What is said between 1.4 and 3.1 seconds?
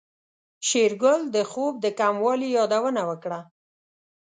خوب د کموالي يادونه